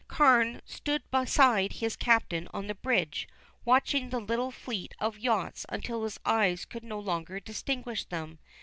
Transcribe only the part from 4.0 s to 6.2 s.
the little fleet of yachts until his